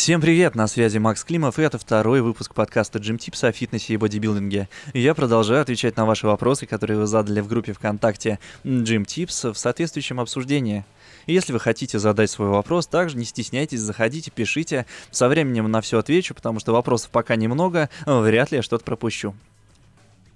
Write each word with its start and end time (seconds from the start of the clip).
Всем 0.00 0.20
привет, 0.20 0.54
на 0.54 0.68
связи 0.68 0.98
Макс 0.98 1.24
Климов, 1.24 1.58
и 1.58 1.62
это 1.62 1.76
второй 1.76 2.20
выпуск 2.20 2.54
подкаста 2.54 3.00
Gym 3.00 3.18
Tips 3.18 3.44
о 3.44 3.50
фитнесе 3.50 3.94
и 3.94 3.96
бодибилдинге. 3.96 4.68
Я 4.94 5.12
продолжаю 5.12 5.60
отвечать 5.60 5.96
на 5.96 6.06
ваши 6.06 6.28
вопросы, 6.28 6.66
которые 6.66 6.98
вы 6.98 7.06
задали 7.08 7.40
в 7.40 7.48
группе 7.48 7.72
ВКонтакте 7.72 8.38
Gym 8.62 9.04
Tips 9.04 9.52
в 9.52 9.58
соответствующем 9.58 10.20
обсуждении. 10.20 10.84
Если 11.26 11.52
вы 11.52 11.58
хотите 11.58 11.98
задать 11.98 12.30
свой 12.30 12.46
вопрос, 12.46 12.86
также 12.86 13.16
не 13.16 13.24
стесняйтесь, 13.24 13.80
заходите, 13.80 14.30
пишите. 14.30 14.86
Со 15.10 15.28
временем 15.28 15.68
на 15.68 15.80
все 15.80 15.98
отвечу, 15.98 16.32
потому 16.32 16.60
что 16.60 16.72
вопросов 16.72 17.10
пока 17.10 17.34
немного, 17.34 17.90
вряд 18.06 18.52
ли 18.52 18.58
я 18.58 18.62
что-то 18.62 18.84
пропущу. 18.84 19.34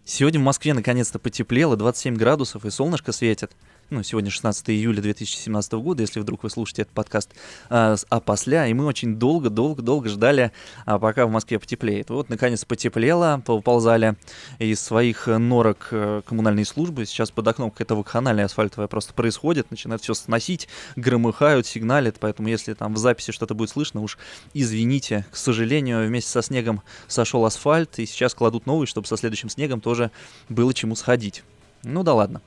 Сегодня 0.04 0.40
в 0.40 0.42
Москве 0.42 0.74
наконец-то 0.74 1.20
потеплело, 1.20 1.76
27 1.76 2.16
градусов, 2.16 2.64
и 2.64 2.70
солнышко 2.70 3.12
светит 3.12 3.52
ну, 3.92 4.02
сегодня 4.02 4.30
16 4.30 4.70
июля 4.70 5.02
2017 5.02 5.72
года, 5.74 6.00
если 6.02 6.18
вдруг 6.18 6.42
вы 6.44 6.50
слушаете 6.50 6.82
этот 6.82 6.94
подкаст 6.94 7.30
а, 7.68 7.96
а 8.08 8.20
после, 8.20 8.70
и 8.70 8.74
мы 8.74 8.86
очень 8.86 9.16
долго-долго-долго 9.16 10.08
ждали, 10.08 10.50
а, 10.86 10.98
пока 10.98 11.26
в 11.26 11.30
Москве 11.30 11.58
потеплеет. 11.58 12.08
Вот, 12.08 12.30
наконец, 12.30 12.64
потеплело, 12.64 13.42
поползали 13.44 14.16
из 14.58 14.80
своих 14.80 15.26
норок 15.26 15.88
э, 15.90 16.22
коммунальные 16.26 16.64
службы, 16.64 17.04
сейчас 17.04 17.30
под 17.30 17.46
окном 17.48 17.70
какая-то 17.70 17.94
вакханалия 17.94 18.46
асфальтовая 18.46 18.88
просто 18.88 19.12
происходит, 19.12 19.70
начинает 19.70 20.02
все 20.02 20.14
сносить, 20.14 20.68
громыхают, 20.96 21.66
сигналят, 21.66 22.16
поэтому 22.18 22.48
если 22.48 22.72
там 22.72 22.94
в 22.94 22.98
записи 22.98 23.30
что-то 23.32 23.54
будет 23.54 23.70
слышно, 23.70 24.00
уж 24.00 24.16
извините. 24.54 25.26
К 25.30 25.36
сожалению, 25.36 26.06
вместе 26.06 26.30
со 26.30 26.42
снегом 26.42 26.82
сошел 27.08 27.44
асфальт, 27.44 27.98
и 27.98 28.06
сейчас 28.06 28.34
кладут 28.34 28.64
новый, 28.64 28.86
чтобы 28.86 29.06
со 29.06 29.18
следующим 29.18 29.50
снегом 29.50 29.82
тоже 29.82 30.10
было 30.48 30.72
чему 30.72 30.96
сходить. 30.96 31.44
Ну 31.82 32.02
да 32.02 32.14
ладно. 32.14 32.40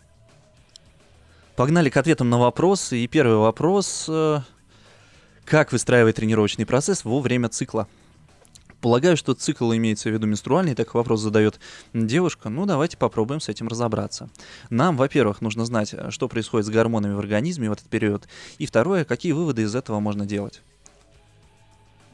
Погнали 1.56 1.90
к 1.90 1.96
ответам 1.96 2.30
на 2.30 2.38
вопросы. 2.38 2.98
И 2.98 3.08
первый 3.08 3.38
вопрос. 3.38 4.08
Э, 4.10 4.42
как 5.46 5.72
выстраивать 5.72 6.18
тренировочный 6.18 6.66
процесс 6.66 7.06
во 7.06 7.20
время 7.22 7.48
цикла? 7.48 7.88
Полагаю, 8.82 9.16
что 9.16 9.34
цикл 9.34 9.72
имеется 9.74 10.10
в 10.10 10.12
виду 10.12 10.28
менструальный, 10.28 10.76
так 10.76 10.94
вопрос 10.94 11.22
задает 11.22 11.60
девушка. 11.94 12.50
Ну, 12.50 12.66
давайте 12.66 12.98
попробуем 12.98 13.40
с 13.40 13.48
этим 13.48 13.70
разобраться. 13.70 14.30
Нам, 14.70 14.98
во-первых, 14.98 15.40
нужно 15.42 15.66
знать, 15.66 15.96
что 16.10 16.28
происходит 16.28 16.68
с 16.68 16.70
гормонами 16.70 17.14
в 17.14 17.20
организме 17.20 17.70
в 17.70 17.74
этот 17.74 17.88
период. 17.88 18.28
И 18.58 18.66
второе, 18.66 19.06
какие 19.06 19.32
выводы 19.32 19.64
из 19.64 19.76
этого 19.76 20.00
можно 20.00 20.26
делать. 20.26 20.62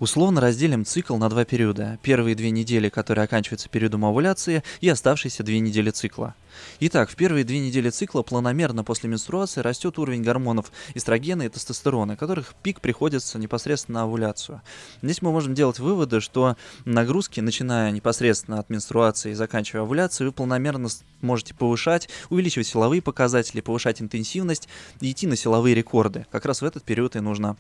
Условно 0.02 0.42
разделим 0.42 0.84
цикл 0.84 1.16
на 1.18 1.30
два 1.30 1.46
периода. 1.46 2.00
Первые 2.02 2.34
две 2.34 2.50
недели, 2.50 2.90
которые 2.90 3.26
оканчиваются 3.26 3.70
периодом 3.70 4.04
овуляции, 4.04 4.64
и 4.80 4.90
оставшиеся 4.90 5.44
две 5.44 5.60
недели 5.60 5.92
цикла. 5.92 6.34
Итак, 6.80 7.12
в 7.12 7.16
первые 7.16 7.44
две 7.44 7.60
недели 7.60 7.92
цикла 7.92 8.24
планомерно 8.24 8.84
после 8.84 9.12
менструации 9.12 9.62
растет 9.62 10.00
уровень 10.00 10.24
гормонов 10.24 10.72
эстрогена 10.96 11.44
и 11.44 11.50
тестостерона, 11.50 12.18
которых 12.18 12.56
пик 12.64 12.82
приходится 12.82 13.38
непосредственно 13.38 14.00
на 14.00 14.06
овуляцию. 14.06 14.64
Здесь 15.04 15.22
мы 15.22 15.32
можем 15.32 15.54
делать 15.54 15.78
выводы, 15.78 16.20
что 16.20 16.58
нагрузки, 16.84 17.40
начиная 17.40 17.92
непосредственно 17.92 18.58
от 18.58 18.72
менструации 18.72 19.34
и 19.34 19.36
заканчивая 19.36 19.84
овуляцией, 19.84 20.30
вы 20.30 20.34
планомерно 20.34 20.90
можете 21.22 21.54
повышать, 21.54 22.10
увеличивать 22.32 22.66
силовые 22.66 23.04
показатели, 23.04 23.62
повышать 23.62 24.02
интенсивность 24.02 24.68
и 25.00 25.12
идти 25.12 25.28
на 25.28 25.36
силовые 25.36 25.76
рекорды. 25.76 26.26
Как 26.32 26.48
раз 26.48 26.64
в 26.64 26.66
этот 26.66 26.82
период 26.82 27.16
и 27.16 27.20
нужно 27.20 27.56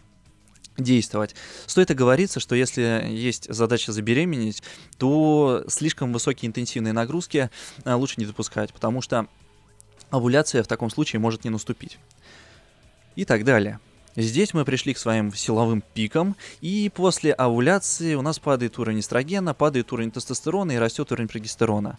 действовать. 0.83 1.35
Стоит 1.65 1.91
оговориться, 1.91 2.39
что 2.39 2.55
если 2.55 3.05
есть 3.09 3.51
задача 3.53 3.91
забеременеть, 3.91 4.63
то 4.97 5.63
слишком 5.67 6.13
высокие 6.13 6.47
интенсивные 6.47 6.93
нагрузки 6.93 7.49
а, 7.83 7.95
лучше 7.95 8.15
не 8.17 8.25
допускать, 8.25 8.73
потому 8.73 9.01
что 9.01 9.27
овуляция 10.09 10.63
в 10.63 10.67
таком 10.67 10.89
случае 10.89 11.19
может 11.19 11.43
не 11.43 11.49
наступить. 11.49 11.97
И 13.15 13.25
так 13.25 13.43
далее. 13.43 13.79
Здесь 14.17 14.53
мы 14.53 14.65
пришли 14.65 14.93
к 14.93 14.97
своим 14.97 15.33
силовым 15.33 15.81
пикам, 15.93 16.35
и 16.59 16.91
после 16.93 17.31
овуляции 17.31 18.15
у 18.15 18.21
нас 18.21 18.39
падает 18.39 18.77
уровень 18.77 18.99
эстрогена, 18.99 19.53
падает 19.53 19.93
уровень 19.93 20.11
тестостерона 20.11 20.73
и 20.73 20.77
растет 20.77 21.11
уровень 21.13 21.29
прогестерона. 21.29 21.97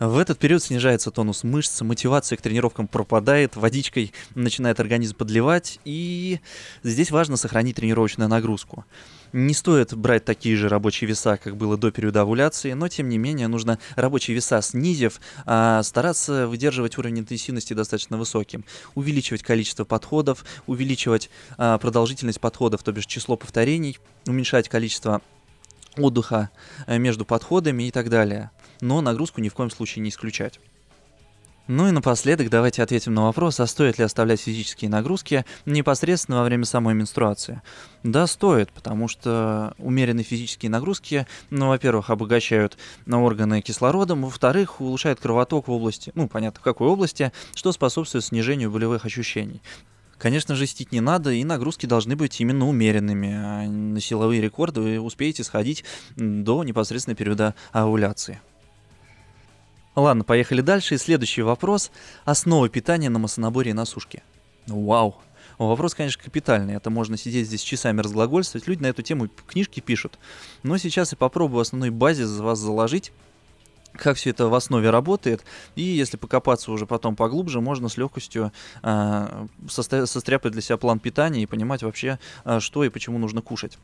В 0.00 0.18
этот 0.18 0.38
период 0.38 0.62
снижается 0.62 1.12
тонус 1.12 1.44
мышц, 1.44 1.80
мотивация 1.82 2.36
к 2.36 2.42
тренировкам 2.42 2.88
пропадает, 2.88 3.54
водичкой 3.54 4.12
начинает 4.34 4.80
организм 4.80 5.14
подливать, 5.14 5.78
и 5.84 6.40
здесь 6.82 7.12
важно 7.12 7.36
сохранить 7.36 7.76
тренировочную 7.76 8.28
нагрузку. 8.28 8.84
Не 9.32 9.54
стоит 9.54 9.94
брать 9.94 10.26
такие 10.26 10.56
же 10.56 10.68
рабочие 10.68 11.08
веса, 11.08 11.38
как 11.38 11.56
было 11.56 11.78
до 11.78 11.90
периода 11.90 12.20
овуляции, 12.20 12.72
но 12.74 12.88
тем 12.88 13.08
не 13.08 13.16
менее 13.16 13.48
нужно 13.48 13.78
рабочие 13.96 14.34
веса 14.34 14.60
снизив, 14.60 15.20
а 15.46 15.82
стараться 15.82 16.46
выдерживать 16.46 16.98
уровень 16.98 17.20
интенсивности 17.20 17.72
достаточно 17.72 18.18
высоким, 18.18 18.64
увеличивать 18.94 19.42
количество 19.42 19.84
подходов, 19.84 20.44
увеличивать 20.66 21.30
а, 21.56 21.78
продолжительность 21.78 22.40
подходов, 22.40 22.82
то 22.82 22.92
бишь 22.92 23.06
число 23.06 23.36
повторений, 23.36 23.98
уменьшать 24.26 24.68
количество 24.68 25.22
отдыха 25.96 26.50
э, 26.86 26.98
между 26.98 27.24
подходами 27.24 27.84
и 27.84 27.90
так 27.90 28.10
далее. 28.10 28.50
Но 28.82 29.00
нагрузку 29.00 29.40
ни 29.40 29.48
в 29.48 29.54
коем 29.54 29.70
случае 29.70 30.02
не 30.02 30.10
исключать. 30.10 30.60
Ну 31.68 31.88
и 31.88 31.92
напоследок 31.92 32.50
давайте 32.50 32.82
ответим 32.82 33.14
на 33.14 33.22
вопрос, 33.24 33.60
а 33.60 33.66
стоит 33.66 33.96
ли 33.98 34.04
оставлять 34.04 34.40
физические 34.40 34.90
нагрузки 34.90 35.44
непосредственно 35.64 36.38
во 36.38 36.44
время 36.44 36.64
самой 36.64 36.94
менструации. 36.94 37.62
Да, 38.02 38.26
стоит, 38.26 38.72
потому 38.72 39.06
что 39.06 39.72
умеренные 39.78 40.24
физические 40.24 40.70
нагрузки, 40.70 41.26
ну, 41.50 41.68
во-первых, 41.68 42.10
обогащают 42.10 42.78
органы 43.06 43.60
кислородом, 43.60 44.22
во-вторых, 44.22 44.80
улучшают 44.80 45.20
кровоток 45.20 45.68
в 45.68 45.72
области, 45.72 46.10
ну, 46.16 46.28
понятно, 46.28 46.58
в 46.58 46.64
какой 46.64 46.88
области, 46.88 47.32
что 47.54 47.70
способствует 47.70 48.24
снижению 48.24 48.72
болевых 48.72 49.04
ощущений. 49.04 49.62
Конечно, 50.18 50.54
жестить 50.56 50.92
не 50.92 51.00
надо, 51.00 51.30
и 51.30 51.42
нагрузки 51.44 51.86
должны 51.86 52.16
быть 52.16 52.40
именно 52.40 52.68
умеренными. 52.68 53.34
А 53.34 53.68
на 53.68 54.00
силовые 54.00 54.40
рекорды 54.40 54.80
вы 54.80 55.00
успеете 55.00 55.42
сходить 55.42 55.84
до 56.16 56.62
непосредственно 56.64 57.16
периода 57.16 57.54
овуляции. 57.72 58.40
Ладно, 59.94 60.24
поехали 60.24 60.60
дальше. 60.60 60.94
И 60.94 60.98
следующий 60.98 61.42
вопрос. 61.42 61.90
Основа 62.24 62.68
питания 62.68 63.10
на 63.10 63.18
маслонаборе 63.18 63.70
и 63.70 63.74
на 63.74 63.84
сушке. 63.84 64.22
Вау. 64.66 65.16
Вопрос, 65.58 65.94
конечно, 65.94 66.22
капитальный. 66.22 66.74
Это 66.74 66.90
можно 66.90 67.16
сидеть 67.16 67.46
здесь 67.46 67.62
часами 67.62 68.00
разглагольствовать. 68.00 68.66
Люди 68.66 68.82
на 68.82 68.86
эту 68.86 69.02
тему 69.02 69.28
книжки 69.46 69.80
пишут. 69.80 70.18
Но 70.62 70.78
сейчас 70.78 71.12
я 71.12 71.18
попробую 71.18 71.60
основной 71.60 71.90
базис 71.90 72.26
за 72.26 72.42
вас 72.42 72.58
заложить 72.58 73.12
как 73.92 74.16
все 74.16 74.30
это 74.30 74.48
в 74.48 74.54
основе 74.54 74.88
работает, 74.90 75.44
и 75.76 75.82
если 75.82 76.16
покопаться 76.16 76.72
уже 76.72 76.86
потом 76.86 77.14
поглубже, 77.14 77.60
можно 77.60 77.88
с 77.90 77.96
легкостью 77.98 78.52
э, 78.82 79.46
состряпать 79.68 80.52
для 80.52 80.62
себя 80.62 80.78
план 80.78 80.98
питания 80.98 81.42
и 81.42 81.46
понимать 81.46 81.82
вообще, 81.82 82.18
э, 82.44 82.60
что 82.60 82.84
и 82.84 82.88
почему 82.88 83.18
нужно 83.18 83.42
кушать. 83.42 83.78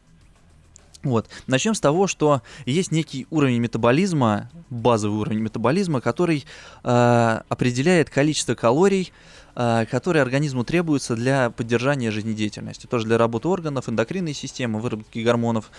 Вот. 1.03 1.29
Начнем 1.47 1.75
с 1.75 1.81
того, 1.81 2.07
что 2.07 2.43
есть 2.67 2.91
некий 2.91 3.27
уровень 3.31 3.59
метаболизма, 3.59 4.51
базовый 4.69 5.21
уровень 5.21 5.39
метаболизма, 5.39 6.01
который 6.01 6.45
э, 6.83 7.41
определяет 7.49 8.11
количество 8.11 8.55
калорий, 8.55 9.13
э, 9.55 9.87
которые 9.89 10.23
организму 10.23 10.65
требуются 10.65 11.15
для 11.15 11.51
поддержания 11.51 12.11
жизнедеятельности, 12.11 12.87
тоже 12.87 13.07
для 13.07 13.17
работы 13.17 13.47
органов, 13.47 13.89
эндокринной 13.89 14.35
системы, 14.35 14.81
выработки 14.81 15.21
гормонов. 15.21 15.71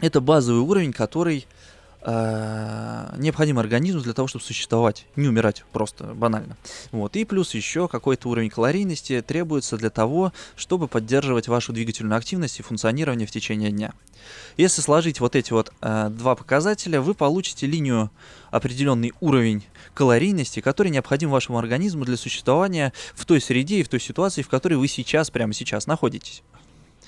Это 0.00 0.20
базовый 0.20 0.62
уровень, 0.62 0.92
который 0.92 1.46
э, 2.04 3.14
необходим 3.18 3.58
организму 3.58 4.00
для 4.02 4.12
того, 4.12 4.28
чтобы 4.28 4.44
существовать, 4.44 5.06
не 5.16 5.28
умирать 5.28 5.64
просто 5.72 6.04
банально. 6.14 6.56
Вот. 6.90 7.16
И 7.16 7.24
плюс 7.24 7.54
еще 7.54 7.88
какой-то 7.88 8.28
уровень 8.28 8.50
калорийности 8.50 9.22
требуется 9.22 9.76
для 9.76 9.90
того, 9.90 10.32
чтобы 10.56 10.88
поддерживать 10.88 11.48
вашу 11.48 11.72
двигательную 11.72 12.18
активность 12.18 12.60
и 12.60 12.62
функционирование 12.62 13.26
в 13.26 13.30
течение 13.30 13.70
дня. 13.70 13.92
Если 14.56 14.82
сложить 14.82 15.20
вот 15.20 15.36
эти 15.36 15.52
вот 15.52 15.72
э, 15.80 16.08
два 16.10 16.34
показателя, 16.34 17.00
вы 17.00 17.14
получите 17.14 17.66
линию 17.66 18.10
определенный 18.50 19.12
уровень 19.20 19.64
калорийности, 19.94 20.60
который 20.60 20.90
необходим 20.90 21.30
вашему 21.30 21.58
организму 21.58 22.04
для 22.04 22.16
существования 22.16 22.92
в 23.14 23.24
той 23.24 23.40
среде 23.40 23.80
и 23.80 23.82
в 23.82 23.88
той 23.88 24.00
ситуации, 24.00 24.42
в 24.42 24.48
которой 24.48 24.74
вы 24.74 24.88
сейчас, 24.88 25.30
прямо 25.30 25.52
сейчас 25.52 25.86
находитесь. 25.86 26.42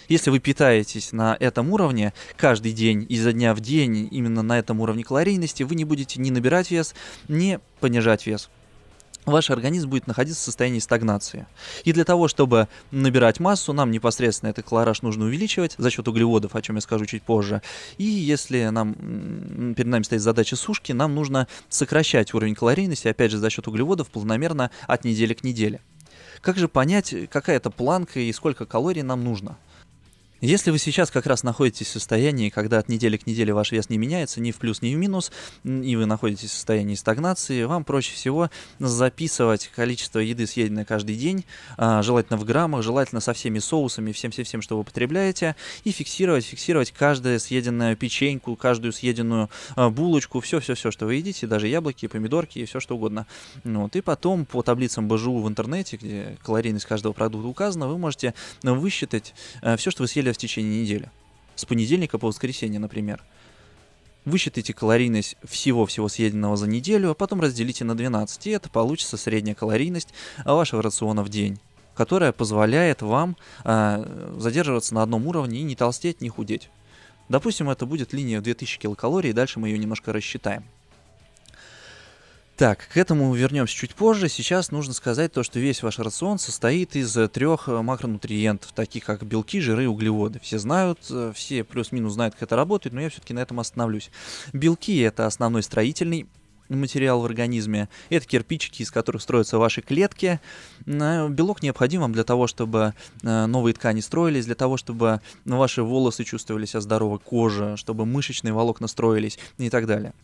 Если 0.09 0.31
вы 0.31 0.39
питаетесь 0.39 1.13
на 1.13 1.37
этом 1.39 1.71
уровне 1.71 2.13
каждый 2.37 2.73
день, 2.73 3.07
изо 3.09 3.33
дня 3.33 3.55
в 3.55 3.61
день, 3.61 4.09
именно 4.11 4.43
на 4.43 4.59
этом 4.59 4.81
уровне 4.81 5.05
калорийности, 5.05 5.63
вы 5.63 5.75
не 5.75 5.85
будете 5.85 6.21
ни 6.21 6.31
набирать 6.31 6.71
вес, 6.71 6.95
ни 7.29 7.59
понижать 7.81 8.27
вес 8.27 8.51
ваш 9.27 9.51
организм 9.51 9.89
будет 9.89 10.07
находиться 10.07 10.43
в 10.43 10.45
состоянии 10.45 10.79
стагнации. 10.79 11.47
И 11.85 11.93
для 11.93 12.05
того, 12.05 12.29
чтобы 12.29 12.69
набирать 12.91 13.41
массу, 13.41 13.73
нам 13.73 13.91
непосредственно 13.91 14.51
этот 14.51 14.67
колораж 14.67 15.03
нужно 15.03 15.25
увеличивать 15.25 15.75
за 15.79 15.91
счет 15.91 16.07
углеводов, 16.09 16.55
о 16.55 16.63
чем 16.63 16.77
я 16.77 16.81
скажу 16.81 17.07
чуть 17.07 17.23
позже. 17.23 17.63
И 17.99 18.05
если 18.05 18.65
нам, 18.67 18.95
перед 19.75 19.87
нами 19.87 20.03
стоит 20.03 20.23
задача 20.23 20.57
сушки, 20.57 20.93
нам 20.93 21.15
нужно 21.15 21.49
сокращать 21.69 22.35
уровень 22.35 22.55
калорийности, 22.55 23.09
опять 23.09 23.31
же, 23.31 23.39
за 23.39 23.51
счет 23.51 23.67
углеводов 23.67 24.09
планомерно 24.09 24.71
от 24.87 25.05
недели 25.05 25.35
к 25.35 25.45
неделе. 25.45 25.81
Как 26.41 26.59
же 26.59 26.69
понять, 26.69 27.15
какая 27.31 27.57
это 27.57 27.71
планка 27.71 28.21
и 28.21 28.33
сколько 28.33 28.67
калорий 28.67 29.03
нам 29.03 29.25
нужно? 29.25 29.57
Если 30.45 30.71
вы 30.71 30.79
сейчас 30.79 31.11
как 31.11 31.25
раз 31.25 31.43
находитесь 31.43 31.87
в 31.87 31.93
состоянии, 31.93 32.51
когда 32.51 32.79
от 32.79 32.91
недели 32.91 33.17
к 33.17 33.27
неделе 33.27 33.55
ваш 33.55 33.73
вес 33.73 33.89
не 33.89 33.97
меняется 33.97 34.43
ни 34.43 34.51
в 34.51 34.57
плюс, 34.57 34.83
ни 34.83 34.95
в 34.95 34.99
минус, 34.99 35.33
и 35.65 35.97
вы 35.97 36.05
находитесь 36.05 36.51
в 36.51 36.53
состоянии 36.53 36.97
стагнации, 36.97 37.65
вам 37.65 37.83
проще 37.83 38.13
всего 38.13 38.51
записывать 38.79 39.71
количество 39.75 40.19
еды, 40.19 40.47
съеденное 40.47 40.85
каждый 40.85 41.17
день, 41.17 41.47
а, 41.79 42.03
желательно 42.03 42.37
в 42.37 42.45
граммах, 42.45 42.83
желательно 42.83 43.23
со 43.23 43.33
всеми 43.33 43.59
соусами, 43.59 44.13
всем-всем-всем, 44.13 44.61
что 44.61 44.75
вы 44.75 44.83
употребляете, 44.83 45.57
и 45.85 45.93
фиксировать, 45.93 46.45
фиксировать 46.45 46.91
каждую 46.91 47.41
съеденную 47.41 47.97
печеньку, 47.97 48.55
каждую 48.55 48.93
съеденную 48.93 49.49
а, 49.77 49.89
булочку, 49.89 50.41
все-все-все, 50.41 50.91
что 50.91 51.07
вы 51.07 51.15
едите, 51.15 51.47
даже 51.47 51.69
яблоки, 51.69 52.07
помидорки 52.07 52.59
и 52.59 52.67
все 52.67 52.81
что 52.81 52.97
угодно. 52.97 53.27
Вот. 53.65 53.97
И 53.97 54.03
потом 54.03 54.45
по 54.45 54.63
таблицам 54.63 55.09
БЖУ 55.09 55.39
в 55.39 55.49
интернете, 55.49 55.97
где 55.97 56.37
калорийность 56.45 56.85
каждого 56.85 57.15
продукта 57.15 57.49
указана, 57.49 57.89
вы 57.89 57.97
можете 57.97 58.35
высчитать 58.63 59.33
а, 59.63 59.79
все, 59.79 59.91
что 59.91 60.03
вы 60.03 60.07
съели 60.07 60.34
в 60.35 60.39
течение 60.39 60.83
недели. 60.83 61.11
С 61.55 61.65
понедельника 61.65 62.19
по 62.19 62.27
воскресенье, 62.27 62.81
например. 62.81 63.23
Высчитайте 64.25 64.73
калорийность 64.73 65.37
всего-всего 65.45 66.09
съеденного 66.09 66.57
за 66.57 66.67
неделю, 66.67 67.11
а 67.11 67.15
потом 67.15 67.41
разделите 67.41 67.85
на 67.85 67.95
12, 67.95 68.47
и 68.47 68.51
это 68.51 68.71
получится 68.71 69.17
средняя 69.19 69.55
калорийность 69.55 70.15
вашего 70.45 70.83
рациона 70.83 71.23
в 71.23 71.29
день, 71.29 71.59
которая 71.95 72.33
позволяет 72.33 73.03
вам 73.03 73.37
э, 73.65 74.33
задерживаться 74.39 74.95
на 74.95 75.03
одном 75.03 75.27
уровне 75.27 75.61
и 75.61 75.63
не 75.63 75.77
толстеть, 75.77 76.23
не 76.23 76.31
худеть. 76.31 76.71
Допустим, 77.29 77.69
это 77.69 77.85
будет 77.85 78.15
линия 78.15 78.41
в 78.41 78.43
2000 78.43 78.79
килокалорий, 78.79 79.31
и 79.31 79.35
дальше 79.35 79.61
мы 79.61 79.69
ее 79.69 79.79
немножко 79.79 80.13
рассчитаем. 80.13 80.65
Так, 82.57 82.87
к 82.93 82.97
этому 82.97 83.35
вернемся 83.35 83.75
чуть 83.75 83.97
позже. 83.97 84.29
Сейчас 84.29 84.71
нужно 84.71 84.95
сказать 84.95 85.33
то, 85.33 85.43
что 85.43 85.59
весь 85.59 85.83
ваш 85.83 85.99
рацион 85.99 86.39
состоит 86.39 86.95
из 86.95 87.17
э, 87.17 87.27
трех 87.27 87.69
э, 87.69 87.83
макронутриентов, 87.83 88.71
таких 88.71 89.05
как 89.05 89.25
белки, 89.25 89.61
жиры 89.61 89.85
и 89.85 89.87
углеводы. 89.89 90.39
Все 90.39 90.61
знают, 90.61 91.01
э, 91.11 91.33
все 91.35 91.65
плюс-минус 91.65 92.13
знают, 92.13 92.35
как 92.35 92.45
это 92.45 92.55
работает, 92.55 92.95
но 92.95 93.01
я 93.01 93.11
все-таки 93.11 93.35
на 93.35 93.41
этом 93.41 93.59
остановлюсь. 93.59 94.09
Белки– 94.53 94.97
это 95.01 95.27
основной 95.27 95.65
строительный 95.65 96.29
материал 96.69 97.21
в 97.21 97.25
организме. 97.25 97.89
Это 98.09 98.25
кирпичики, 98.25 98.83
из 98.83 98.93
которых 98.93 99.23
строятся 99.23 99.59
ваши 99.59 99.83
клетки. 99.83 100.39
Белок 100.87 101.61
необходим 101.61 102.03
вам 102.03 102.13
для 102.13 102.25
того, 102.25 102.47
чтобы 102.47 102.95
новые 103.23 103.75
ткани 103.75 104.01
строились, 104.01 104.47
для 104.47 104.55
того, 104.55 104.77
чтобы 104.77 105.21
ваши 105.45 105.83
волосы 105.83 106.25
чувствовали 106.25 106.65
себя 106.65 106.81
здорово, 106.81 107.19
кожа, 107.19 107.77
чтобы 107.77 108.07
мышечные 108.07 108.55
волокна 108.55 108.87
строились 108.87 109.39
и 109.59 109.69
так 109.69 109.87
далее. 109.87 110.15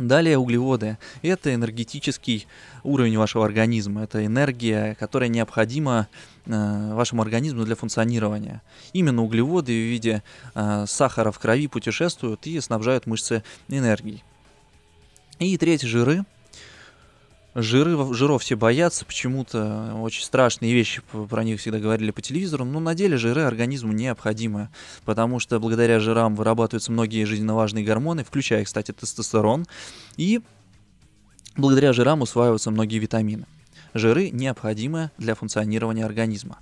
Далее 0.00 0.38
углеводы. 0.38 0.96
Это 1.20 1.54
энергетический 1.54 2.46
уровень 2.84 3.18
вашего 3.18 3.44
организма. 3.44 4.04
Это 4.04 4.24
энергия, 4.24 4.96
которая 4.98 5.28
необходима 5.28 6.08
э, 6.46 6.94
вашему 6.94 7.20
организму 7.20 7.64
для 7.64 7.76
функционирования. 7.76 8.62
Именно 8.94 9.22
углеводы 9.22 9.72
в 9.72 9.90
виде 9.90 10.22
э, 10.54 10.84
сахара 10.86 11.30
в 11.30 11.38
крови 11.38 11.66
путешествуют 11.66 12.46
и 12.46 12.58
снабжают 12.60 13.06
мышцы 13.06 13.44
энергией. 13.68 14.24
И 15.38 15.56
третье 15.58 15.86
жиры. 15.86 16.24
Жиры, 17.54 18.14
жиров 18.14 18.42
все 18.42 18.54
боятся, 18.54 19.04
почему-то 19.04 19.94
очень 20.00 20.22
страшные 20.22 20.72
вещи 20.72 21.02
про 21.28 21.42
них 21.42 21.58
всегда 21.58 21.80
говорили 21.80 22.12
по 22.12 22.22
телевизору, 22.22 22.64
но 22.64 22.78
на 22.78 22.94
деле 22.94 23.16
жиры 23.16 23.42
организму 23.42 23.92
необходимы, 23.92 24.68
потому 25.04 25.40
что 25.40 25.58
благодаря 25.58 25.98
жирам 25.98 26.36
вырабатываются 26.36 26.92
многие 26.92 27.24
жизненно 27.24 27.56
важные 27.56 27.84
гормоны, 27.84 28.22
включая, 28.22 28.64
кстати, 28.64 28.92
тестостерон, 28.92 29.66
и 30.16 30.42
благодаря 31.56 31.92
жирам 31.92 32.22
усваиваются 32.22 32.70
многие 32.70 32.98
витамины. 32.98 33.46
Жиры 33.94 34.30
необходимы 34.30 35.10
для 35.18 35.34
функционирования 35.34 36.04
организма. 36.04 36.58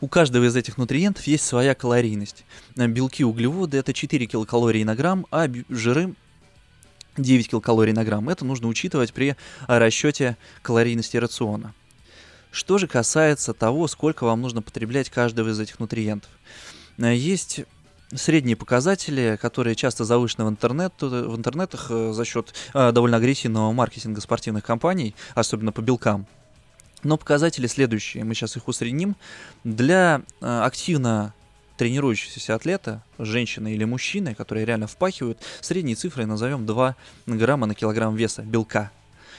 У 0.00 0.08
каждого 0.08 0.44
из 0.44 0.56
этих 0.56 0.78
нутриентов 0.78 1.28
есть 1.28 1.44
своя 1.44 1.76
калорийность. 1.76 2.44
Белки, 2.74 3.24
углеводы 3.24 3.76
это 3.76 3.92
4 3.92 4.26
килокалории 4.26 4.82
на 4.82 4.96
грамм, 4.96 5.26
а 5.30 5.48
жиры 5.68 6.14
9 7.22 7.50
килокалорий 7.50 7.92
на 7.92 8.04
грамм. 8.04 8.28
Это 8.28 8.44
нужно 8.44 8.68
учитывать 8.68 9.12
при 9.12 9.36
расчете 9.66 10.36
калорийности 10.62 11.16
рациона. 11.16 11.74
Что 12.50 12.78
же 12.78 12.86
касается 12.86 13.52
того, 13.52 13.88
сколько 13.88 14.24
вам 14.24 14.40
нужно 14.40 14.62
потреблять 14.62 15.10
каждого 15.10 15.50
из 15.50 15.60
этих 15.60 15.78
нутриентов. 15.80 16.30
Э, 16.98 17.14
есть 17.14 17.60
средние 18.14 18.56
показатели, 18.56 19.38
которые 19.40 19.74
часто 19.74 20.04
завышены 20.04 20.44
в, 20.46 20.48
интернет, 20.48 20.94
в 21.00 21.36
интернетах 21.36 21.86
э, 21.90 22.12
за 22.12 22.24
счет 22.24 22.54
э, 22.72 22.92
довольно 22.92 23.18
агрессивного 23.18 23.70
маркетинга 23.72 24.20
спортивных 24.20 24.64
компаний, 24.64 25.14
особенно 25.34 25.72
по 25.72 25.82
белкам. 25.82 26.26
Но 27.02 27.16
показатели 27.16 27.66
следующие, 27.66 28.24
мы 28.24 28.34
сейчас 28.34 28.56
их 28.56 28.66
усредним. 28.66 29.14
Для 29.62 30.22
активно 30.40 31.32
тренирующегося 31.78 32.56
атлета, 32.56 33.02
женщины 33.18 33.72
или 33.72 33.84
мужчины, 33.84 34.34
которые 34.34 34.66
реально 34.66 34.88
впахивают, 34.88 35.38
средней 35.62 35.94
цифрой 35.94 36.26
назовем 36.26 36.66
2 36.66 36.96
грамма 37.26 37.66
на 37.66 37.74
килограмм 37.74 38.16
веса 38.16 38.42
белка. 38.42 38.90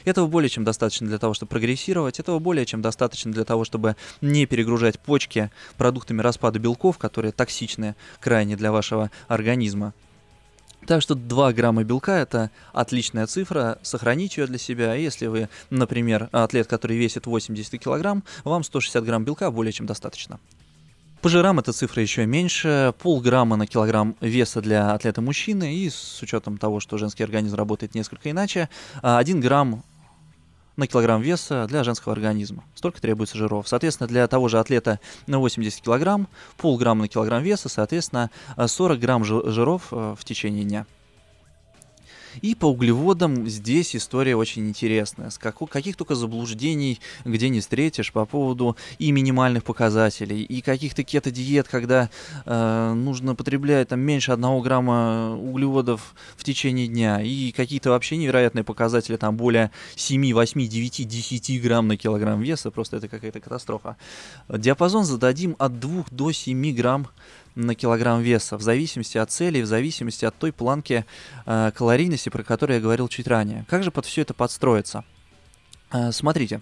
Этого 0.06 0.28
более 0.28 0.50
чем 0.50 0.64
достаточно 0.64 1.06
для 1.06 1.20
того, 1.20 1.34
чтобы 1.34 1.50
прогрессировать, 1.50 2.20
этого 2.20 2.40
более 2.40 2.66
чем 2.66 2.82
достаточно 2.82 3.34
для 3.34 3.44
того, 3.44 3.66
чтобы 3.66 3.98
не 4.22 4.46
перегружать 4.46 4.98
почки 4.98 5.52
продуктами 5.78 6.22
распада 6.22 6.58
белков, 6.58 6.98
которые 6.98 7.34
токсичны 7.34 7.96
крайне 8.22 8.56
для 8.56 8.72
вашего 8.72 9.12
организма. 9.28 9.94
Так 10.88 11.02
что 11.02 11.16
2 11.16 11.52
грамма 11.52 11.84
белка 11.84 12.18
это 12.20 12.52
отличная 12.72 13.28
цифра, 13.28 13.80
сохраните 13.82 14.42
ее 14.42 14.48
для 14.48 14.58
себя. 14.58 14.96
Если 14.96 15.28
вы, 15.28 15.50
например, 15.70 16.30
атлет, 16.32 16.68
который 16.68 16.98
весит 16.98 17.26
80 17.26 17.78
килограмм, 17.84 18.24
вам 18.46 18.64
160 18.64 19.04
грамм 19.04 19.26
белка 19.26 19.52
более 19.52 19.74
чем 19.74 19.86
достаточно. 19.86 20.40
По 21.22 21.28
жирам 21.28 21.60
эта 21.60 21.74
цифра 21.74 22.02
еще 22.02 22.26
меньше, 22.26 22.94
полграмма 22.98 23.58
на 23.58 23.68
килограмм 23.68 24.16
веса 24.22 24.62
для 24.62 24.94
атлета 24.94 25.20
мужчины, 25.22 25.76
и 25.76 25.90
с 25.90 26.22
учетом 26.22 26.58
того, 26.58 26.80
что 26.80 26.98
женский 26.98 27.24
организм 27.24 27.58
работает 27.58 27.94
несколько 27.94 28.32
иначе, 28.32 28.70
1 29.02 29.42
грамм 29.42 29.84
на 30.78 30.88
килограмм 30.88 31.22
веса 31.22 31.66
для 31.68 31.84
женского 31.84 32.14
организма. 32.14 32.64
Столько 32.74 33.02
требуется 33.02 33.38
жиров. 33.38 33.68
Соответственно, 33.68 34.08
для 34.08 34.26
того 34.30 34.48
же 34.48 34.60
атлета 34.60 35.02
на 35.28 35.40
80 35.40 35.82
килограмм, 35.82 36.30
полграмма 36.56 37.02
на 37.02 37.08
килограмм 37.10 37.44
веса, 37.44 37.68
соответственно, 37.68 38.32
40 38.56 38.98
грамм 38.98 39.26
жиров 39.26 39.90
э, 39.92 40.16
в 40.18 40.24
течение 40.24 40.64
дня. 40.64 40.86
И 42.42 42.56
по 42.56 42.66
углеводам 42.66 43.48
здесь 43.48 43.96
история 43.96 44.36
очень 44.36 44.68
интересная. 44.68 45.30
С 45.30 45.38
как, 45.38 45.58
каких 45.70 45.96
только 45.96 46.16
заблуждений 46.16 47.00
где 47.26 47.50
не 47.50 47.60
встретишь 47.60 48.12
по 48.12 48.26
поводу 48.26 48.78
и 48.98 49.12
минимальных 49.12 49.64
показателей, 49.64 50.42
и 50.44 50.62
каких-то 50.62 51.04
кето-диет, 51.04 51.68
когда 51.68 52.10
э, 52.46 52.94
нужно 52.94 53.36
потреблять 53.36 53.90
там 53.90 54.00
меньше 54.00 54.32
одного 54.32 54.62
грамма 54.62 55.36
углеводов 55.36 56.16
в 56.36 56.44
течение 56.44 56.88
дня, 56.88 57.22
и 57.22 57.52
какие-то 57.52 57.92
вообще 57.92 58.18
невероятные 58.18 58.64
показатели, 58.64 59.18
там 59.18 59.38
более 59.38 59.72
7, 59.96 60.34
8, 60.34 60.68
9, 60.68 61.08
10 61.08 61.62
грамм 61.62 61.88
на 61.88 61.98
килограмм 61.98 62.42
веса, 62.42 62.72
просто 62.72 62.98
это 62.98 63.08
какая-то 63.08 63.40
катастрофа. 63.40 63.98
Диапазон 64.50 65.06
зададим 65.06 65.56
от 65.60 65.80
2 65.80 66.06
до 66.12 66.32
7 66.32 66.76
грамм 66.76 67.08
на 67.60 67.76
килограмм 67.76 68.22
веса, 68.22 68.58
в 68.58 68.62
зависимости 68.62 69.18
от 69.18 69.32
цели, 69.32 69.62
в 69.62 69.66
зависимости 69.66 70.26
от 70.26 70.36
той 70.36 70.52
планки 70.52 71.06
э, 71.46 71.72
калорийности, 71.76 72.30
про 72.30 72.44
которую 72.44 72.78
я 72.78 72.82
говорил 72.82 73.08
чуть 73.08 73.28
ранее. 73.28 73.66
Как 73.70 73.84
же 73.84 73.92
под 73.92 74.06
все 74.06 74.22
это 74.22 74.34
подстроиться? 74.34 75.04
Э, 75.92 76.12
смотрите, 76.12 76.62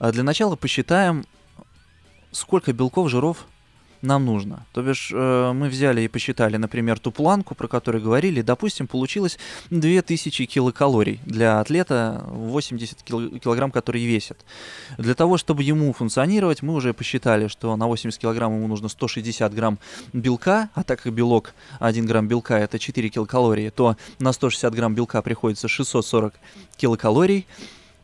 э, 0.00 0.12
для 0.12 0.22
начала 0.22 0.56
посчитаем, 0.56 1.24
сколько 2.32 2.72
белков, 2.72 3.10
жиров 3.10 3.46
нам 4.02 4.24
нужно. 4.24 4.66
То 4.72 4.82
бишь 4.82 5.10
э, 5.12 5.52
мы 5.52 5.68
взяли 5.68 6.02
и 6.02 6.08
посчитали, 6.08 6.56
например, 6.56 6.98
ту 6.98 7.10
планку, 7.10 7.54
про 7.54 7.68
которую 7.68 8.02
говорили, 8.02 8.42
допустим, 8.42 8.86
получилось 8.86 9.38
2000 9.70 10.46
килокалорий 10.46 11.20
для 11.24 11.60
атлета 11.60 12.24
80 12.28 13.02
килограмм, 13.02 13.70
который 13.70 14.04
весит. 14.04 14.44
Для 14.98 15.14
того, 15.14 15.36
чтобы 15.36 15.62
ему 15.62 15.92
функционировать, 15.92 16.62
мы 16.62 16.74
уже 16.74 16.92
посчитали, 16.92 17.48
что 17.48 17.76
на 17.76 17.86
80 17.86 18.20
килограмм 18.20 18.54
ему 18.54 18.68
нужно 18.68 18.88
160 18.88 19.54
грамм 19.54 19.78
белка, 20.12 20.70
а 20.74 20.82
так 20.84 21.02
как 21.02 21.12
белок, 21.12 21.54
1 21.80 22.06
грамм 22.06 22.28
белка 22.28 22.58
это 22.58 22.78
4 22.78 23.08
килокалории, 23.08 23.70
то 23.70 23.96
на 24.18 24.32
160 24.32 24.74
грамм 24.74 24.94
белка 24.94 25.22
приходится 25.22 25.68
640 25.68 26.34
килокалорий. 26.76 27.46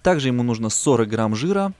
Также 0.03 0.29
ему 0.29 0.43
нужно 0.43 0.69
40 0.69 1.09
грамм 1.09 1.35
жира 1.35 1.73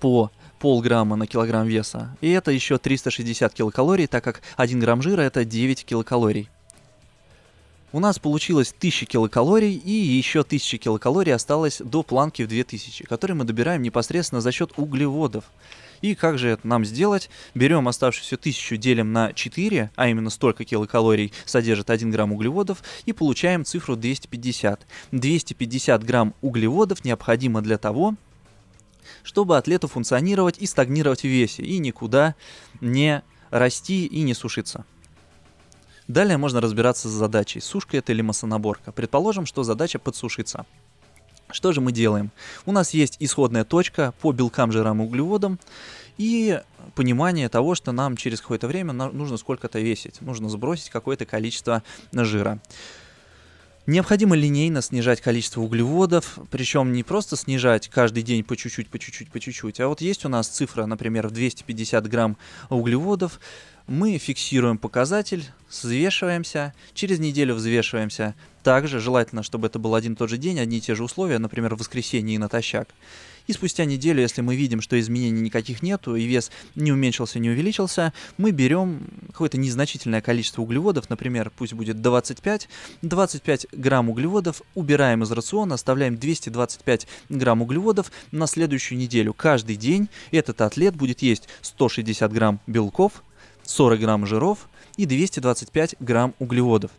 по 0.00 0.30
полграмма 0.58 1.16
на 1.16 1.26
килограмм 1.26 1.66
веса. 1.66 2.16
И 2.20 2.30
это 2.30 2.50
еще 2.50 2.78
360 2.78 3.52
килокалорий, 3.52 4.06
так 4.06 4.24
как 4.24 4.42
1 4.56 4.80
грамм 4.80 5.02
жира 5.02 5.22
это 5.22 5.44
9 5.44 5.84
килокалорий. 5.84 6.48
У 7.94 8.00
нас 8.00 8.18
получилось 8.18 8.74
1000 8.76 9.06
килокалорий 9.06 9.72
и 9.72 9.92
еще 9.92 10.40
1000 10.40 10.78
килокалорий 10.78 11.32
осталось 11.32 11.78
до 11.78 12.02
планки 12.02 12.42
в 12.42 12.48
2000, 12.48 13.04
которые 13.04 13.36
мы 13.36 13.44
добираем 13.44 13.82
непосредственно 13.82 14.40
за 14.40 14.50
счет 14.50 14.72
углеводов. 14.76 15.44
И 16.00 16.16
как 16.16 16.36
же 16.36 16.48
это 16.48 16.66
нам 16.66 16.84
сделать? 16.84 17.30
Берем 17.54 17.86
оставшуюся 17.86 18.34
1000, 18.34 18.76
делим 18.78 19.12
на 19.12 19.32
4, 19.32 19.90
а 19.94 20.08
именно 20.08 20.30
столько 20.30 20.64
килокалорий 20.64 21.32
содержит 21.46 21.88
1 21.88 22.10
грамм 22.10 22.32
углеводов, 22.32 22.82
и 23.06 23.12
получаем 23.12 23.64
цифру 23.64 23.94
250. 23.94 24.86
250 25.12 26.04
грамм 26.04 26.34
углеводов 26.42 27.04
необходимо 27.04 27.62
для 27.62 27.78
того, 27.78 28.16
чтобы 29.24 29.56
атлету 29.56 29.88
функционировать 29.88 30.58
и 30.58 30.66
стагнировать 30.66 31.22
в 31.22 31.24
весе, 31.24 31.64
и 31.64 31.78
никуда 31.78 32.36
не 32.80 33.22
расти 33.50 34.06
и 34.06 34.22
не 34.22 34.34
сушиться. 34.34 34.84
Далее 36.06 36.36
можно 36.36 36.60
разбираться 36.60 37.08
с 37.08 37.12
задачей, 37.12 37.60
сушка 37.60 37.96
это 37.96 38.12
или 38.12 38.20
массонаборка. 38.20 38.92
Предположим, 38.92 39.46
что 39.46 39.64
задача 39.64 39.98
подсушиться. 39.98 40.66
Что 41.50 41.72
же 41.72 41.80
мы 41.80 41.92
делаем? 41.92 42.30
У 42.66 42.72
нас 42.72 42.90
есть 42.90 43.16
исходная 43.20 43.64
точка 43.64 44.12
по 44.20 44.32
белкам, 44.32 44.70
жирам 44.70 45.00
и 45.00 45.04
углеводам 45.04 45.58
и 46.18 46.60
понимание 46.94 47.48
того, 47.48 47.74
что 47.74 47.92
нам 47.92 48.16
через 48.16 48.40
какое-то 48.40 48.66
время 48.66 48.92
нужно 48.92 49.36
сколько-то 49.36 49.78
весить, 49.80 50.20
нужно 50.20 50.48
сбросить 50.48 50.90
какое-то 50.90 51.26
количество 51.26 51.82
жира. 52.12 52.60
Необходимо 53.86 54.34
линейно 54.34 54.80
снижать 54.80 55.20
количество 55.20 55.60
углеводов, 55.60 56.38
причем 56.50 56.92
не 56.92 57.02
просто 57.02 57.36
снижать 57.36 57.88
каждый 57.88 58.22
день 58.22 58.42
по 58.42 58.56
чуть-чуть, 58.56 58.88
по 58.88 58.98
чуть-чуть, 58.98 59.30
по 59.30 59.38
чуть-чуть, 59.38 59.78
а 59.78 59.88
вот 59.88 60.00
есть 60.00 60.24
у 60.24 60.30
нас 60.30 60.48
цифра, 60.48 60.86
например, 60.86 61.28
в 61.28 61.32
250 61.32 62.08
грамм 62.08 62.38
углеводов, 62.70 63.38
мы 63.86 64.16
фиксируем 64.16 64.78
показатель, 64.78 65.44
взвешиваемся, 65.68 66.72
через 66.94 67.18
неделю 67.18 67.54
взвешиваемся. 67.54 68.34
Также 68.62 69.00
желательно, 69.00 69.42
чтобы 69.42 69.66
это 69.66 69.78
был 69.78 69.94
один 69.94 70.14
и 70.14 70.16
тот 70.16 70.30
же 70.30 70.38
день, 70.38 70.58
одни 70.58 70.78
и 70.78 70.80
те 70.80 70.94
же 70.94 71.04
условия, 71.04 71.38
например, 71.38 71.74
в 71.74 71.80
воскресенье 71.80 72.36
и 72.36 72.38
натощак. 72.38 72.88
И 73.46 73.52
спустя 73.52 73.84
неделю, 73.84 74.22
если 74.22 74.40
мы 74.40 74.56
видим, 74.56 74.80
что 74.80 74.98
изменений 74.98 75.42
никаких 75.42 75.82
нету, 75.82 76.16
и 76.16 76.24
вес 76.24 76.50
не 76.74 76.92
уменьшился, 76.92 77.38
не 77.38 77.50
увеличился, 77.50 78.12
мы 78.38 78.52
берем 78.52 79.06
какое-то 79.28 79.58
незначительное 79.58 80.22
количество 80.22 80.62
углеводов, 80.62 81.10
например, 81.10 81.52
пусть 81.54 81.74
будет 81.74 82.00
25, 82.00 82.68
25 83.02 83.66
грамм 83.72 84.08
углеводов 84.08 84.62
убираем 84.74 85.22
из 85.22 85.30
рациона, 85.30 85.74
оставляем 85.74 86.16
225 86.16 87.06
грамм 87.28 87.62
углеводов 87.62 88.10
на 88.32 88.46
следующую 88.46 88.98
неделю. 88.98 89.34
Каждый 89.34 89.76
день 89.76 90.08
этот 90.30 90.60
атлет 90.62 90.96
будет 90.96 91.20
есть 91.20 91.48
160 91.60 92.32
грамм 92.32 92.60
белков, 92.66 93.22
40 93.64 94.00
грамм 94.00 94.26
жиров 94.26 94.68
и 94.96 95.04
225 95.04 95.96
грамм 96.00 96.34
углеводов. 96.38 96.90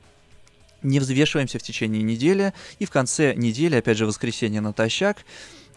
Не 0.83 0.99
взвешиваемся 0.99 1.57
в 1.57 1.63
течение 1.63 2.03
недели, 2.03 2.53
и 2.77 2.85
в 2.85 2.91
конце 2.91 3.33
недели, 3.33 3.75
опять 3.75 3.97
же, 3.97 4.05
воскресенье 4.05 4.61
натощак, 4.61 5.25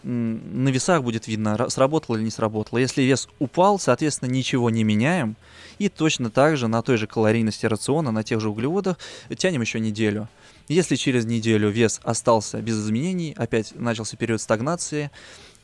на 0.03 0.69
весах 0.69 1.03
будет 1.03 1.27
видно, 1.27 1.69
сработало 1.69 2.15
или 2.15 2.23
не 2.23 2.31
сработало. 2.31 2.79
Если 2.79 3.03
вес 3.03 3.27
упал, 3.39 3.79
соответственно, 3.79 4.29
ничего 4.29 4.69
не 4.69 4.83
меняем. 4.83 5.35
И 5.77 5.87
точно 5.89 6.29
так 6.29 6.57
же 6.57 6.67
на 6.67 6.81
той 6.81 6.97
же 6.97 7.07
калорийности 7.07 7.65
рациона, 7.65 8.11
на 8.11 8.23
тех 8.23 8.41
же 8.41 8.49
углеводах 8.49 8.97
тянем 9.37 9.61
еще 9.61 9.79
неделю. 9.79 10.27
Если 10.67 10.95
через 10.95 11.25
неделю 11.25 11.69
вес 11.69 11.99
остался 12.03 12.61
без 12.61 12.77
изменений, 12.77 13.33
опять 13.37 13.73
начался 13.75 14.17
период 14.17 14.41
стагнации, 14.41 15.09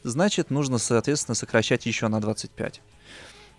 значит 0.04 0.50
нужно, 0.50 0.78
соответственно, 0.78 1.36
сокращать 1.36 1.86
еще 1.86 2.08
на 2.08 2.22
25. 2.22 2.82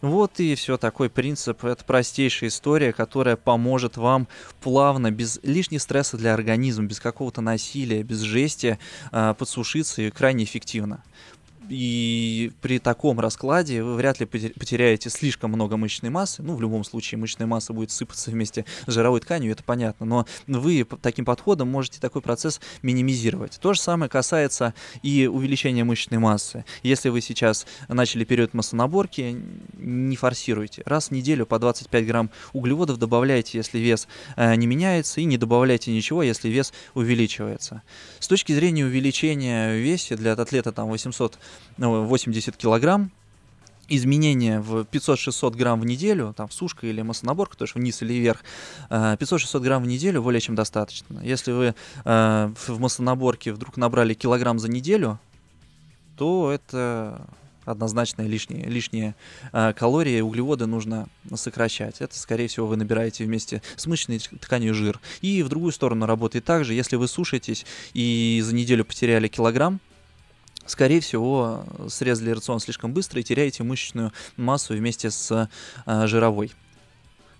Вот 0.02 0.40
и 0.40 0.54
все, 0.54 0.76
такой 0.76 1.08
принцип. 1.08 1.64
Это 1.64 1.84
простейшая 1.84 2.50
история, 2.50 2.92
которая 2.92 3.36
поможет 3.36 3.96
вам 3.96 4.28
плавно, 4.60 5.10
без 5.10 5.40
лишнего 5.42 5.80
стресса 5.80 6.16
для 6.16 6.34
организма, 6.34 6.84
без 6.84 7.00
какого-то 7.00 7.40
насилия, 7.40 8.02
без 8.02 8.20
жести 8.20 8.78
э, 9.10 9.34
подсушиться 9.38 10.02
и 10.02 10.10
крайне 10.10 10.44
эффективно 10.44 11.02
и 11.68 12.52
при 12.60 12.78
таком 12.78 13.20
раскладе 13.20 13.82
вы 13.82 13.94
вряд 13.94 14.20
ли 14.20 14.26
потеряете 14.26 15.10
слишком 15.10 15.50
много 15.50 15.76
мышечной 15.76 16.10
массы. 16.10 16.42
Ну, 16.42 16.54
в 16.54 16.60
любом 16.60 16.84
случае, 16.84 17.18
мышечная 17.18 17.46
масса 17.46 17.72
будет 17.72 17.90
сыпаться 17.90 18.30
вместе 18.30 18.64
с 18.86 18.92
жировой 18.92 19.20
тканью, 19.20 19.52
это 19.52 19.62
понятно. 19.62 20.06
Но 20.06 20.26
вы 20.46 20.86
таким 21.02 21.24
подходом 21.24 21.68
можете 21.68 22.00
такой 22.00 22.22
процесс 22.22 22.60
минимизировать. 22.82 23.58
То 23.60 23.72
же 23.72 23.80
самое 23.80 24.08
касается 24.08 24.74
и 25.02 25.26
увеличения 25.26 25.84
мышечной 25.84 26.18
массы. 26.18 26.64
Если 26.82 27.08
вы 27.08 27.20
сейчас 27.20 27.66
начали 27.88 28.24
период 28.24 28.54
массонаборки, 28.54 29.36
не 29.76 30.16
форсируйте. 30.16 30.82
Раз 30.86 31.08
в 31.08 31.10
неделю 31.12 31.46
по 31.46 31.58
25 31.58 32.06
грамм 32.06 32.30
углеводов 32.52 32.98
добавляйте, 32.98 33.58
если 33.58 33.78
вес 33.78 34.08
э, 34.36 34.54
не 34.56 34.66
меняется, 34.66 35.20
и 35.20 35.24
не 35.24 35.38
добавляйте 35.38 35.92
ничего, 35.92 36.22
если 36.22 36.48
вес 36.48 36.72
увеличивается. 36.94 37.82
С 38.20 38.28
точки 38.28 38.52
зрения 38.52 38.84
увеличения 38.84 39.72
в 39.72 39.82
весе 39.82 40.16
для 40.16 40.32
атлета 40.32 40.72
там 40.72 40.88
800 40.88 41.38
80 41.78 42.54
ну, 42.54 42.58
килограмм, 42.58 43.10
изменения 43.88 44.60
в 44.60 44.80
500-600 44.80 45.56
грамм 45.56 45.80
в 45.80 45.86
неделю, 45.86 46.34
там 46.36 46.50
сушка 46.50 46.86
или 46.86 47.02
массонаборка, 47.02 47.56
то 47.56 47.64
есть 47.64 47.74
вниз 47.74 48.02
или 48.02 48.14
вверх, 48.14 48.42
500-600 48.90 49.58
э, 49.58 49.60
грамм 49.60 49.82
в 49.84 49.86
неделю 49.86 50.22
более 50.22 50.40
чем 50.40 50.54
достаточно. 50.54 51.20
Если 51.22 51.52
вы 51.52 51.74
э, 52.04 52.52
в 52.66 52.80
массонаборке 52.80 53.52
вдруг 53.52 53.76
набрали 53.76 54.14
килограмм 54.14 54.58
за 54.58 54.70
неделю, 54.70 55.18
то 56.16 56.50
это 56.50 57.26
однозначно 57.64 58.22
лишние, 58.22 58.64
лишние 58.64 59.14
э, 59.52 59.72
калории, 59.74 60.20
углеводы 60.20 60.66
нужно 60.66 61.08
сокращать. 61.34 62.00
Это, 62.00 62.18
скорее 62.18 62.46
всего, 62.46 62.66
вы 62.66 62.76
набираете 62.76 63.24
вместе 63.24 63.60
с 63.76 63.86
мышечной 63.86 64.18
тканью 64.18 64.72
жир. 64.72 65.00
И 65.20 65.42
в 65.42 65.48
другую 65.48 65.72
сторону 65.72 66.06
работает 66.06 66.44
также, 66.44 66.74
если 66.74 66.96
вы 66.96 67.08
сушитесь 67.08 67.66
и 67.92 68.40
за 68.44 68.54
неделю 68.54 68.84
потеряли 68.84 69.28
килограмм, 69.28 69.80
скорее 70.66 71.00
всего, 71.00 71.64
срезали 71.88 72.30
рацион 72.30 72.60
слишком 72.60 72.92
быстро 72.92 73.20
и 73.20 73.24
теряете 73.24 73.62
мышечную 73.62 74.12
массу 74.36 74.74
вместе 74.74 75.10
с 75.10 75.48
э, 75.86 76.06
жировой. 76.06 76.52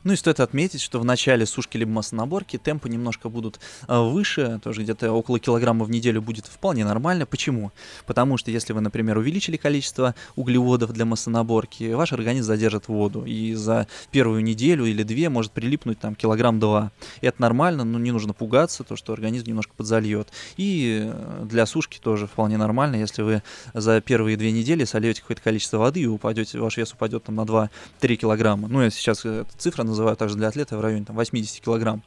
Ну 0.07 0.13
и 0.13 0.17
стоит 0.17 0.39
отметить, 0.39 0.81
что 0.83 1.01
в 1.01 1.05
начале 1.05 1.47
сушки 1.47 1.77
либо 1.77 1.91
массонаборки 1.91 2.59
темпы 2.59 2.89
немножко 2.89 3.29
будут 3.29 3.59
э, 3.89 3.99
выше, 3.99 4.61
тоже 4.63 4.85
где-то 4.85 5.11
около 5.11 5.41
килограмма 5.41 5.85
в 5.85 5.91
неделю 5.91 6.23
будет 6.23 6.47
вполне 6.47 6.85
нормально. 6.85 7.27
Почему? 7.27 7.73
Потому 8.07 8.37
что 8.37 8.53
если 8.53 8.73
вы, 8.73 8.81
например, 8.81 9.19
увеличили 9.19 9.57
количество 9.57 10.15
углеводов 10.37 10.93
для 10.93 11.07
массонаборки, 11.07 11.93
ваш 11.93 12.13
организм 12.13 12.47
задержит 12.47 12.87
воду, 12.87 13.25
и 13.25 13.55
за 13.55 13.89
первую 14.13 14.45
неделю 14.45 14.85
или 14.85 15.03
две 15.03 15.29
может 15.29 15.51
прилипнуть 15.51 15.99
там 15.99 16.15
килограмм-два. 16.15 16.93
Это 17.21 17.43
нормально, 17.43 17.83
но 17.83 17.99
не 17.99 18.13
нужно 18.13 18.33
пугаться, 18.33 18.85
то, 18.85 18.95
что 18.95 19.13
организм 19.13 19.49
немножко 19.49 19.73
подзальет. 19.77 20.29
И 20.57 21.03
э, 21.05 21.47
для 21.51 21.67
сушки 21.67 21.99
тоже 21.99 22.29
вполне 22.29 22.59
нормально, 22.59 22.95
если 22.95 23.23
вы 23.23 23.43
за 23.75 24.01
первые 24.01 24.37
две 24.37 24.53
недели 24.53 24.85
сольете 24.85 25.23
какое-то 25.23 25.43
количество 25.43 25.79
воды 25.79 26.03
и 26.03 26.07
упадете, 26.07 26.61
ваш 26.61 26.77
вес 26.77 26.93
упадет 26.93 27.25
там 27.25 27.35
на 27.35 27.41
2-3 27.41 27.69
килограмма. 28.15 28.69
Ну, 28.69 28.83
я 28.83 28.91
сейчас 28.91 29.25
эта 29.25 29.49
цифра 29.59 29.83
называю 29.97 30.17
также 30.17 30.37
для 30.37 30.49
атлета 30.49 30.77
в 30.77 30.81
районе 30.81 31.05
там, 31.07 31.17
80 31.17 31.65
килограмм. 31.65 32.03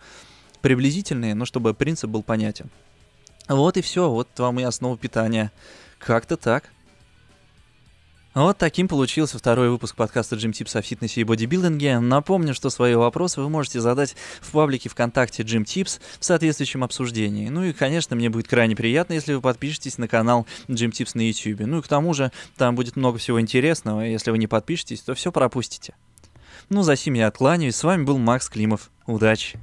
Приблизительные, 0.62 1.36
но 1.36 1.46
чтобы 1.46 1.74
принцип 1.74 2.10
был 2.10 2.22
понятен. 2.22 2.69
Вот 3.48 3.77
и 3.77 3.81
все, 3.81 4.10
вот 4.10 4.27
вам 4.38 4.60
и 4.60 4.63
основа 4.63 4.98
питания. 4.98 5.51
Как-то 5.98 6.38
так. 6.38 6.69
Вот 8.36 8.60
таким 8.60 8.88
получился 8.88 9.39
второй 9.39 9.69
выпуск 9.72 9.96
подкаста 9.96 10.36
Gym 10.36 10.51
Tips 10.51 10.77
о 10.77 10.84
фитнесе 10.84 11.22
и 11.22 11.24
бодибилдинге. 11.24 12.00
Напомню, 12.00 12.53
что 12.53 12.69
свои 12.69 12.93
вопросы 12.93 13.41
вы 13.41 13.50
можете 13.50 13.81
задать 13.81 14.15
в 14.39 14.51
паблике 14.51 14.88
ВКонтакте 14.88 15.41
Gym 15.41 15.63
Tips 15.63 16.00
в 16.19 16.24
соответствующем 16.24 16.84
обсуждении. 16.84 17.50
Ну 17.50 17.63
и, 17.63 17.74
конечно, 17.74 18.15
мне 18.15 18.29
будет 18.29 18.48
крайне 18.48 18.75
приятно, 18.75 19.13
если 19.13 19.34
вы 19.34 19.41
подпишетесь 19.41 19.98
на 19.98 20.08
канал 20.08 20.46
Gym 20.67 20.91
Tips 20.91 21.12
на 21.15 21.27
YouTube. 21.27 21.67
Ну 21.67 21.79
и 21.79 21.81
к 21.81 21.88
тому 21.88 22.13
же, 22.13 22.31
там 22.55 22.75
будет 22.75 22.96
много 22.96 23.17
всего 23.17 23.41
интересного, 23.41 24.01
если 24.01 24.29
вы 24.29 24.38
не 24.38 24.48
подпишетесь, 24.48 25.01
то 25.01 25.15
все 25.15 25.31
пропустите. 25.31 25.96
Ну, 26.70 26.84
за 26.84 26.96
сим 26.96 27.16
я 27.16 27.28
откланяюсь. 27.28 27.76
С 27.76 27.84
вами 27.84 28.04
был 28.04 28.18
Макс 28.18 28.48
Климов. 28.50 28.92
Удачи! 29.08 29.60